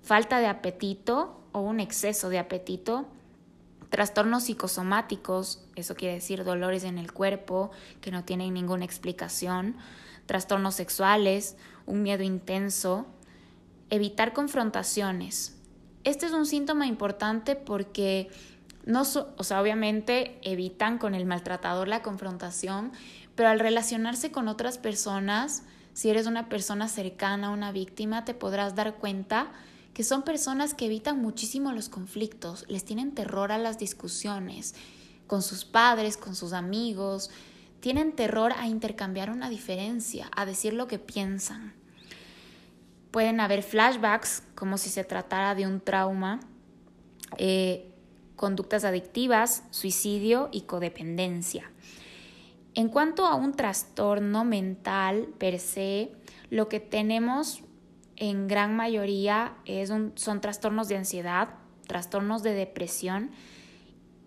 [0.03, 3.07] Falta de apetito o un exceso de apetito
[3.91, 9.77] Trastornos psicosomáticos, eso quiere decir dolores en el cuerpo que no tienen ninguna explicación.
[10.27, 13.07] Trastornos sexuales, un miedo intenso.
[13.91, 15.59] Evitar confrontaciones.
[16.05, 18.31] Este es un síntoma importante porque
[18.87, 22.93] no, o sea, obviamente evitan con el maltratador la confrontación,
[23.35, 25.63] pero al relacionarse con otras personas,
[25.93, 29.53] si eres una persona cercana a una víctima, te podrás dar cuenta
[29.95, 34.75] que son personas que evitan muchísimo los conflictos, les tienen terror a las discusiones
[35.27, 37.31] con sus padres, con sus amigos,
[37.81, 41.75] tienen terror a intercambiar una diferencia, a decir lo que piensan.
[43.11, 46.41] Pueden haber flashbacks como si se tratara de un trauma,
[47.39, 47.90] eh,
[48.41, 51.71] conductas adictivas, suicidio y codependencia.
[52.75, 56.11] En cuanto a un trastorno mental per se,
[56.49, 57.63] lo que tenemos
[58.17, 61.51] en gran mayoría es son trastornos de ansiedad,
[61.87, 63.31] trastornos de depresión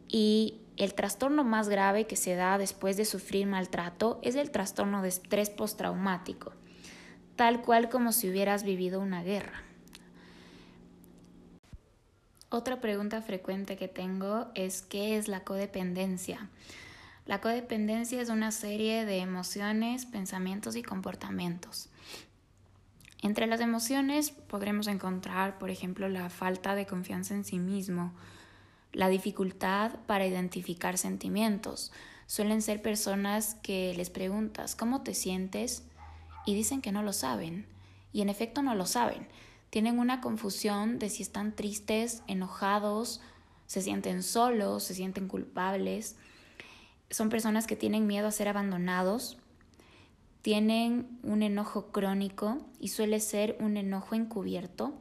[0.07, 5.01] y el trastorno más grave que se da después de sufrir maltrato es el trastorno
[5.01, 6.53] de estrés postraumático,
[7.35, 9.72] tal cual como si hubieras vivido una guerra.
[12.53, 16.49] Otra pregunta frecuente que tengo es ¿qué es la codependencia?
[17.25, 21.89] La codependencia es una serie de emociones, pensamientos y comportamientos
[23.23, 28.13] entre las emociones podremos encontrar, por ejemplo, la falta de confianza en sí mismo,
[28.91, 31.93] la dificultad para identificar sentimientos.
[32.27, 35.83] Suelen ser personas que les preguntas ¿cómo te sientes?
[36.45, 37.65] y dicen que no lo saben.
[38.11, 39.25] Y en efecto no lo saben.
[39.73, 43.21] Tienen una confusión de si están tristes, enojados,
[43.65, 46.15] se sienten solos, se sienten culpables.
[47.09, 49.39] Son personas que tienen miedo a ser abandonados,
[50.43, 54.93] tienen un enojo crónico y suele ser un enojo encubierto,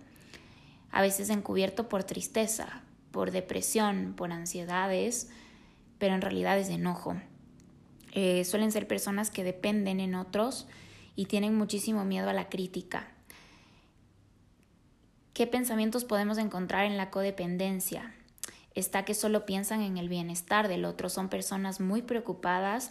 [0.91, 2.81] a veces encubierto por tristeza,
[3.11, 5.29] por depresión, por ansiedades,
[5.99, 7.21] pero en realidad es enojo.
[8.13, 10.67] Eh, suelen ser personas que dependen en otros
[11.15, 13.12] y tienen muchísimo miedo a la crítica.
[15.35, 18.15] ¿Qué pensamientos podemos encontrar en la codependencia?
[18.75, 22.91] Está que solo piensan en el bienestar del otro, son personas muy preocupadas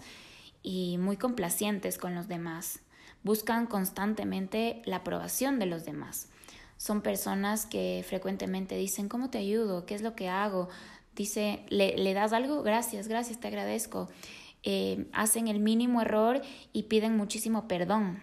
[0.63, 2.79] y muy complacientes con los demás.
[3.21, 6.29] Buscan constantemente la aprobación de los demás.
[6.77, 9.85] Son personas que frecuentemente dicen, ¿cómo te ayudo?
[9.85, 10.67] ¿Qué es lo que hago?
[11.15, 12.63] Dice, ¿le, das algo?
[12.63, 14.09] Gracias, gracias, te agradezco.
[14.63, 16.41] Eh, hacen el mínimo error
[16.73, 18.19] y piden muchísimo perdón.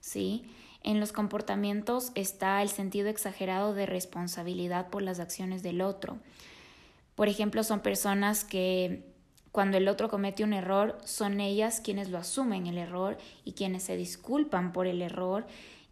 [0.00, 0.44] ¿Sí?
[0.86, 6.18] En los comportamientos está el sentido exagerado de responsabilidad por las acciones del otro.
[7.16, 9.04] Por ejemplo, son personas que
[9.50, 13.82] cuando el otro comete un error, son ellas quienes lo asumen el error y quienes
[13.82, 15.48] se disculpan por el error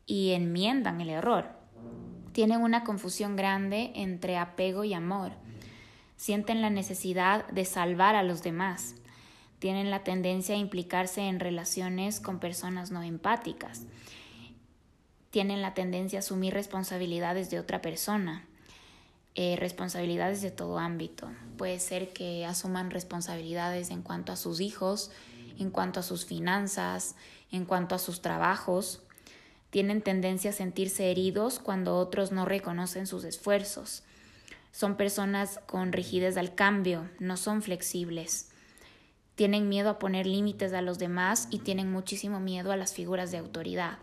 [0.06, 1.48] y enmiendan el error.
[2.30, 5.32] Tienen una confusión grande entre apego y amor.
[6.16, 8.94] Sienten la necesidad de salvar a los demás.
[9.58, 13.88] Tienen la tendencia a implicarse en relaciones con personas no empáticas
[15.34, 18.44] tienen la tendencia a asumir responsabilidades de otra persona,
[19.34, 21.28] eh, responsabilidades de todo ámbito.
[21.58, 25.10] Puede ser que asuman responsabilidades en cuanto a sus hijos,
[25.58, 27.16] en cuanto a sus finanzas,
[27.50, 29.02] en cuanto a sus trabajos.
[29.70, 34.04] Tienen tendencia a sentirse heridos cuando otros no reconocen sus esfuerzos.
[34.70, 38.50] Son personas con rigidez al cambio, no son flexibles.
[39.34, 43.32] Tienen miedo a poner límites a los demás y tienen muchísimo miedo a las figuras
[43.32, 43.98] de autoridad.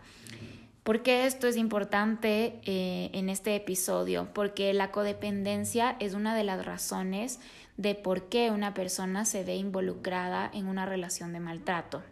[0.82, 4.28] ¿Por qué esto es importante eh, en este episodio?
[4.34, 7.38] Porque la codependencia es una de las razones
[7.76, 12.02] de por qué una persona se ve involucrada en una relación de maltrato.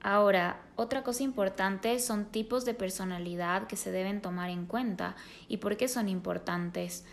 [0.00, 5.16] Ahora, otra cosa importante son tipos de personalidad que se deben tomar en cuenta
[5.48, 7.04] y por qué son importantes.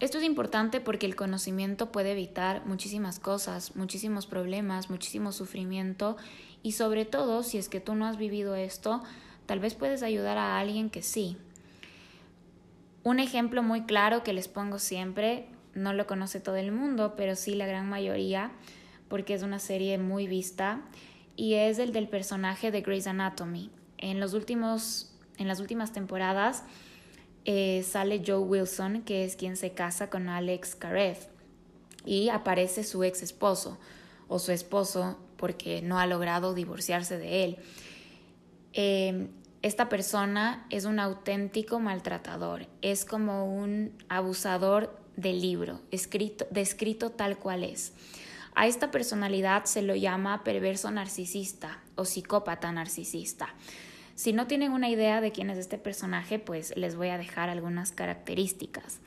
[0.00, 6.16] Esto es importante porque el conocimiento puede evitar muchísimas cosas, muchísimos problemas, muchísimo sufrimiento
[6.62, 9.02] y sobre todo, si es que tú no has vivido esto,
[9.46, 11.36] tal vez puedes ayudar a alguien que sí.
[13.02, 17.34] Un ejemplo muy claro que les pongo siempre, no lo conoce todo el mundo, pero
[17.34, 18.52] sí la gran mayoría,
[19.08, 20.82] porque es una serie muy vista,
[21.34, 23.70] y es el del personaje de Grey's Anatomy.
[23.98, 26.64] En, los últimos, en las últimas temporadas
[27.44, 31.16] eh, sale Joe Wilson, que es quien se casa con Alex Karev,
[32.04, 33.78] y aparece su ex esposo
[34.28, 37.56] o su esposo porque no ha logrado divorciarse de él.
[38.74, 39.26] Em,
[39.60, 47.38] esta persona es un auténtico maltratador, es como un abusador del libro, escrito, descrito tal
[47.38, 47.92] cual es.
[48.54, 53.48] A esta personalidad se lo llama perverso narcisista o psicópata narcisista.
[54.14, 57.50] Si no tienen una idea de quién es este personaje, pues les voy a dejar
[57.50, 59.00] algunas características.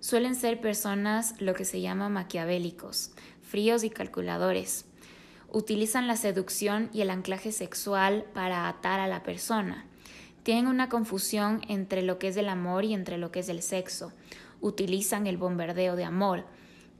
[0.00, 3.12] Suelen ser personas lo que se llama maquiavélicos,
[3.42, 4.87] fríos y calculadores,
[5.50, 9.86] utilizan la seducción y el anclaje sexual para atar a la persona.
[10.42, 13.62] Tienen una confusión entre lo que es el amor y entre lo que es el
[13.62, 14.12] sexo.
[14.60, 16.44] Utilizan el bombardeo de amor.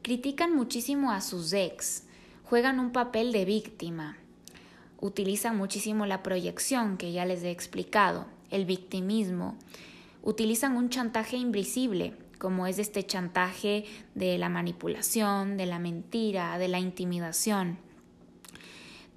[0.02, 2.04] Critican muchísimo a sus ex.
[2.44, 4.16] Juegan un papel de víctima.
[5.00, 9.56] Utilizan muchísimo la proyección que ya les he explicado, el victimismo.
[10.22, 13.84] Utilizan un chantaje invisible, como es este chantaje
[14.14, 17.78] de la manipulación, de la mentira, de la intimidación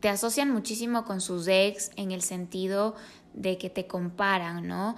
[0.01, 2.95] te asocian muchísimo con sus ex en el sentido
[3.33, 4.95] de que te comparan, ¿no?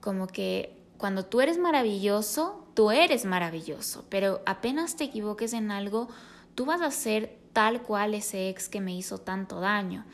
[0.00, 6.08] Como que cuando tú eres maravilloso, tú eres maravilloso, pero apenas te equivoques en algo,
[6.54, 10.04] tú vas a ser tal cual ese ex que me hizo tanto daño.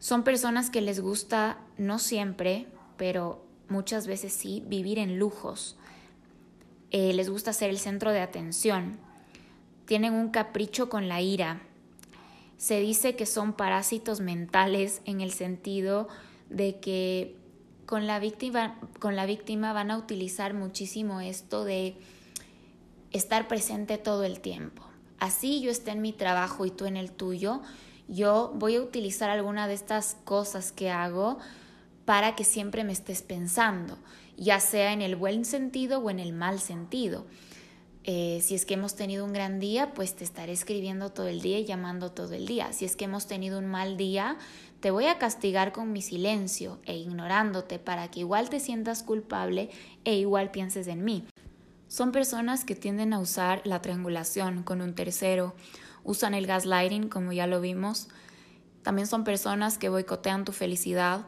[0.00, 5.76] Son personas que les gusta, no siempre, pero muchas veces sí, vivir en lujos.
[6.90, 8.98] Eh, les gusta ser el centro de atención.
[9.86, 11.62] Tienen un capricho con la ira,
[12.56, 16.08] se dice que son parásitos mentales en el sentido
[16.50, 17.36] de que
[17.86, 21.96] con la víctima, con la víctima van a utilizar muchísimo esto de
[23.12, 24.82] estar presente todo el tiempo.
[25.18, 27.62] Así yo esté en mi trabajo y tú en el tuyo,
[28.08, 31.38] yo voy a utilizar alguna de estas cosas que hago
[32.04, 33.98] para que siempre me estés pensando,
[34.36, 37.24] ya sea en el buen sentido o en el mal sentido.
[38.06, 41.40] Eh, si es que hemos tenido un gran día, pues te estaré escribiendo todo el
[41.40, 42.72] día y llamando todo el día.
[42.74, 44.36] Si es que hemos tenido un mal día,
[44.80, 49.70] te voy a castigar con mi silencio e ignorándote para que igual te sientas culpable
[50.04, 51.24] e igual pienses en mí.
[51.88, 55.54] Son personas que tienden a usar la triangulación con un tercero,
[56.02, 58.08] usan el gaslighting como ya lo vimos.
[58.82, 61.24] También son personas que boicotean tu felicidad,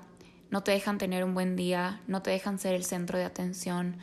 [0.50, 3.96] no te dejan tener un buen día, no te dejan ser el centro de atención,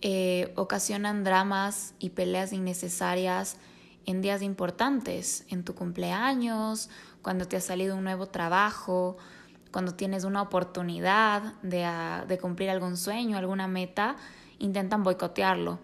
[0.00, 3.56] eh, ocasionan dramas y peleas innecesarias
[4.06, 6.88] en días importantes, en tu cumpleaños,
[7.20, 9.16] cuando te ha salido un nuevo trabajo,
[9.70, 14.16] cuando tienes una oportunidad de, ah, de cumplir algún sueño, alguna meta,
[14.58, 15.78] intentan boicotearlo.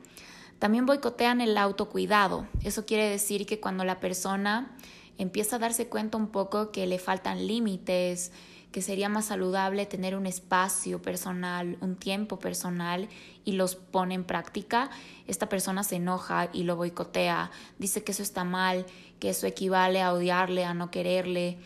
[0.58, 2.46] También boicotean el autocuidado.
[2.62, 4.74] Eso quiere decir que cuando la persona
[5.18, 8.32] empieza a darse cuenta un poco que le faltan límites,
[8.74, 13.08] que sería más saludable tener un espacio personal, un tiempo personal
[13.44, 14.90] y los pone en práctica,
[15.28, 18.84] esta persona se enoja y lo boicotea, dice que eso está mal,
[19.20, 21.58] que eso equivale a odiarle, a no quererle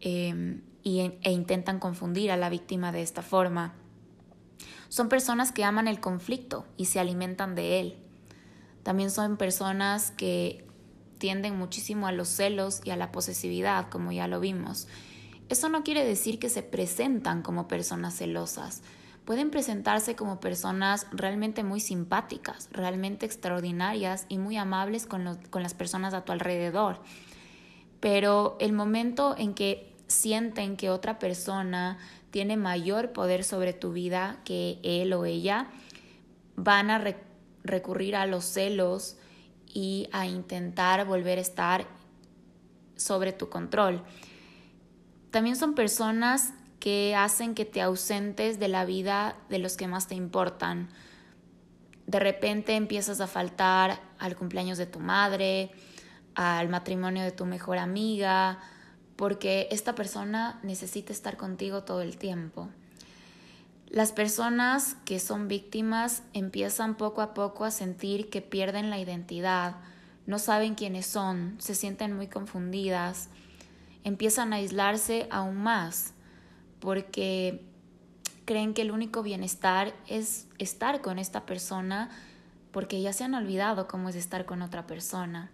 [0.00, 3.74] em, y, e intentan confundir a la víctima de esta forma.
[4.88, 7.98] Son personas que aman el conflicto y se alimentan de él.
[8.82, 10.66] También son personas que
[11.18, 14.88] tienden muchísimo a los celos y a la posesividad, como ya lo vimos.
[15.50, 18.82] Eso no quiere decir que se presentan como personas celosas.
[19.24, 26.14] Pueden presentarse como personas realmente muy simpáticas, realmente extraordinarias y muy amables con, las personas
[26.14, 27.00] a tu alrededor.
[27.98, 31.98] Pero el momento en que sienten que otra persona
[32.30, 35.68] tiene mayor poder sobre tu vida que él o ella,
[36.54, 37.04] van a
[37.64, 39.16] recurrir a los celos
[39.66, 41.88] y a intentar volver a estar
[42.94, 44.04] sobre tu control.
[45.30, 50.08] También son personas que hacen que te ausentes de la vida de los que más
[50.08, 50.88] te importan.
[52.06, 55.70] De repente empiezas a faltar al cumpleaños de tu madre,
[56.34, 58.58] al matrimonio de tu mejor amiga,
[59.16, 62.68] porque esta persona necesita estar contigo todo el tiempo.
[63.88, 69.76] Las personas que son víctimas empiezan poco a poco a sentir que pierden la identidad,
[70.26, 73.28] no saben quiénes son, se sienten muy confundidas
[74.04, 76.14] empiezan a aislarse aún más
[76.80, 77.64] porque
[78.44, 82.10] creen que el único bienestar es estar con esta persona
[82.72, 85.50] porque ya se han olvidado cómo es estar con otra persona.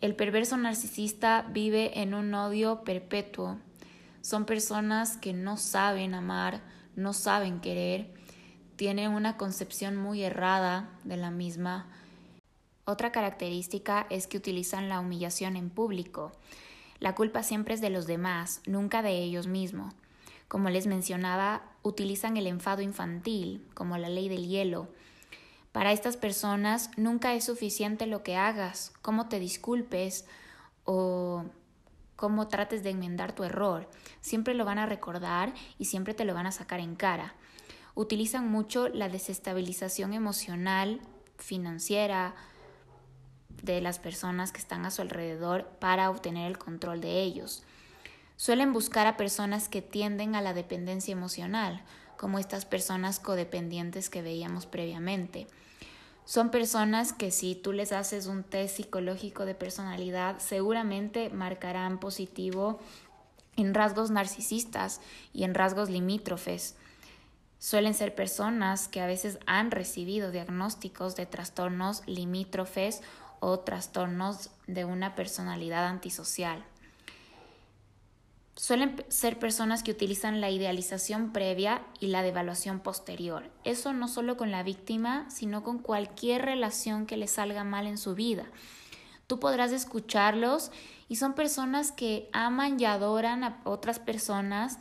[0.00, 3.58] El perverso narcisista vive en un odio perpetuo.
[4.20, 6.60] Son personas que no saben amar,
[6.96, 8.12] no saben querer,
[8.76, 11.88] tienen una concepción muy errada de la misma.
[12.84, 16.32] Otra característica es que utilizan la humillación en público.
[16.98, 19.94] La culpa siempre es de los demás, nunca de ellos mismos.
[20.48, 24.88] Como les mencionaba, utilizan el enfado infantil, como la ley del hielo.
[25.72, 30.24] Para estas personas nunca es suficiente lo que hagas, cómo te disculpes
[30.84, 31.44] o
[32.14, 33.90] cómo trates de enmendar tu error.
[34.20, 37.34] Siempre lo van a recordar y siempre te lo van a sacar en cara.
[37.94, 41.00] Utilizan mucho la desestabilización emocional,
[41.38, 42.34] financiera,
[43.62, 47.62] de las personas que están a su alrededor para obtener el control de ellos.
[48.36, 51.82] Suelen buscar a personas que tienden a la dependencia emocional,
[52.16, 55.46] como estas personas codependientes que veíamos previamente.
[56.24, 62.80] Son personas que si tú les haces un test psicológico de personalidad, seguramente marcarán positivo
[63.56, 65.00] en rasgos narcisistas
[65.32, 66.74] y en rasgos limítrofes.
[67.58, 73.02] Suelen ser personas que a veces han recibido diagnósticos de trastornos limítrofes
[73.40, 76.64] o trastornos de una personalidad antisocial.
[78.56, 83.50] Suelen ser personas que utilizan la idealización previa y la devaluación posterior.
[83.64, 87.98] Eso no solo con la víctima, sino con cualquier relación que le salga mal en
[87.98, 88.46] su vida.
[89.26, 90.70] Tú podrás escucharlos
[91.08, 94.78] y son personas que aman y adoran a otras personas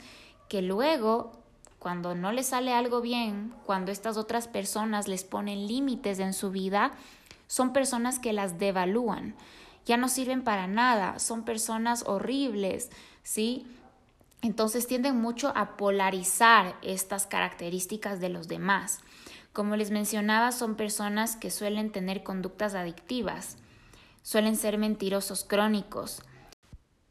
[0.48, 1.34] que luego,
[1.80, 6.52] cuando no les sale algo bien, cuando estas otras personas les ponen límites en su
[6.52, 6.94] vida,
[7.48, 9.36] son personas que las devalúan,
[9.86, 12.90] ya no sirven para nada, son personas horribles,
[13.24, 13.68] ¿sí?
[14.42, 19.00] Entonces tienden mucho a polarizar estas características de los demás.
[19.54, 23.58] Como les mencionaba, son personas que suelen tener conductas adictivas,
[24.22, 26.22] suelen ser mentirosos crónicos.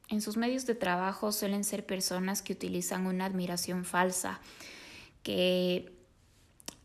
[0.09, 4.41] En sus medios de trabajo suelen ser personas que utilizan una admiración falsa,
[5.23, 5.94] que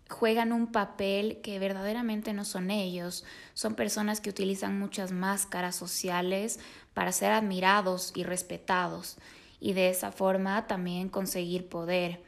[0.10, 3.24] juegan un papel que verdaderamente no son ellos.
[3.54, 6.60] Son personas que utilizan muchas máscaras sociales
[6.94, 9.18] para ser admirados y respetados
[9.60, 12.22] y de esa forma también conseguir poder.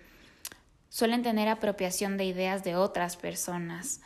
[0.89, 4.01] Suelen tener apropiación de ideas de otras personas.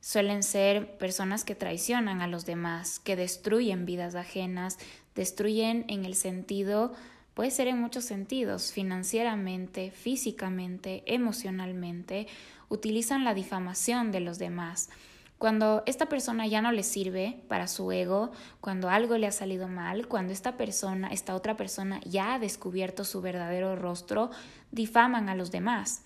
[0.00, 4.78] Suelen ser personas que traicionan a los demás, que destruyen vidas ajenas,
[5.14, 6.92] destruyen en el sentido
[7.34, 12.26] Puede ser en muchos sentidos, financieramente, físicamente, emocionalmente,
[12.72, 14.88] utilizan la difamación de los demás.
[15.36, 19.68] Cuando esta persona ya no le sirve para su ego, cuando algo le ha salido
[19.68, 24.30] mal, cuando esta persona, esta otra persona ya ha descubierto su verdadero rostro,
[24.70, 26.04] difaman a los demás.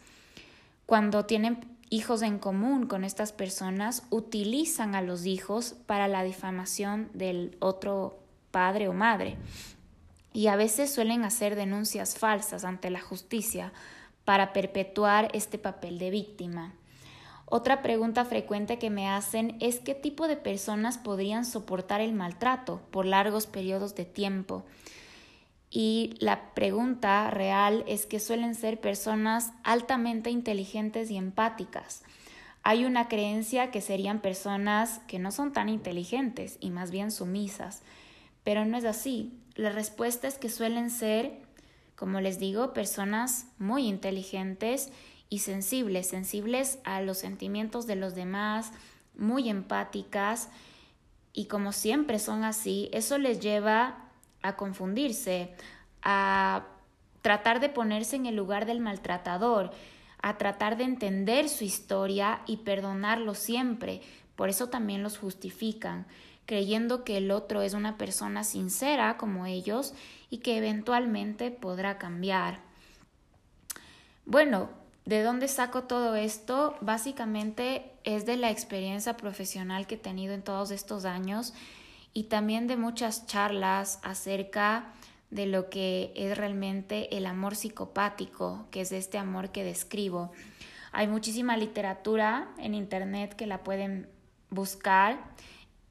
[0.86, 7.10] Cuando tienen hijos en común con estas personas, utilizan a los hijos para la difamación
[7.14, 8.18] del otro
[8.50, 9.36] padre o madre
[10.36, 13.72] y a veces suelen hacer denuncias falsas ante la justicia
[14.26, 16.74] para perpetuar este papel de víctima.
[17.46, 22.82] Otra pregunta frecuente que me hacen es qué tipo de personas podrían soportar el maltrato
[22.90, 24.64] por largos periodos de tiempo.
[25.70, 32.02] Y la pregunta real es que suelen ser personas altamente inteligentes y empáticas.
[32.64, 37.82] Hay una creencia que serían personas que no son tan inteligentes y más bien sumisas,
[38.42, 39.38] pero no es así.
[39.54, 41.45] La respuesta es que suelen ser,
[41.96, 44.92] como les digo, personas muy inteligentes
[45.28, 48.70] y sensibles, sensibles a los sentimientos de los demás,
[49.16, 50.50] muy empáticas
[51.32, 54.10] y como siempre son así, eso les lleva
[54.42, 55.54] a confundirse,
[56.02, 56.66] a
[57.22, 59.72] tratar de ponerse en el lugar del maltratador,
[60.22, 64.00] a tratar de entender su historia y perdonarlo siempre.
[64.34, 66.06] Por eso también los justifican
[66.46, 69.92] creyendo que el otro es una persona sincera como ellos
[70.30, 72.60] y que eventualmente podrá cambiar.
[74.24, 74.70] Bueno,
[75.04, 76.76] ¿de dónde saco todo esto?
[76.80, 81.54] Básicamente es de la experiencia profesional que he tenido en todos estos años
[82.12, 84.92] y también de muchas charlas acerca
[85.30, 90.32] de lo que es realmente el amor psicopático, que es este amor que describo.
[90.92, 94.08] Hay muchísima literatura en internet que la pueden
[94.50, 95.18] buscar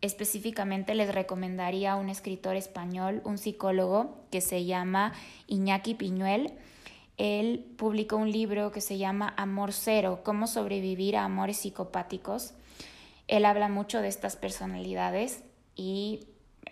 [0.01, 5.13] Específicamente les recomendaría un escritor español, un psicólogo que se llama
[5.47, 6.53] Iñaki Piñuel.
[7.17, 12.53] Él publicó un libro que se llama Amor Cero, cómo sobrevivir a amores psicopáticos.
[13.27, 15.43] Él habla mucho de estas personalidades
[15.75, 16.27] y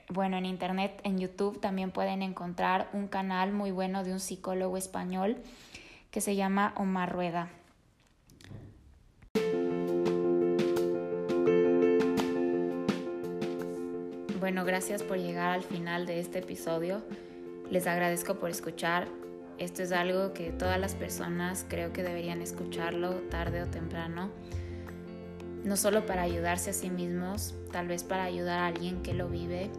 [0.10, 4.78] bueno, en internet, en YouTube también pueden encontrar un canal muy bueno de un psicólogo
[4.78, 5.38] español
[6.12, 7.50] que se llama Omar Rueda.
[14.44, 17.02] Bueno, gracias por llegar al final de este episodio.
[17.70, 19.08] Les agradezco por escuchar.
[19.58, 24.32] Esto es algo que todas las personas creo que deberían escucharlo tarde o temprano.
[25.64, 29.30] No solo para ayudarse a sí mismos, tal vez para ayudar a alguien que lo
[29.30, 29.70] vive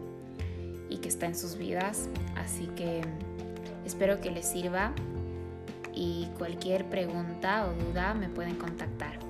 [0.89, 2.09] y que está en sus vidas.
[2.35, 3.01] Así que
[3.85, 4.93] espero que les sirva
[5.93, 9.24] y cualquier pregunta o duda me pueden contactar.